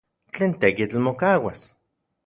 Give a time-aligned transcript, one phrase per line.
[0.33, 1.61] ¿Tlen tekitl mokauas?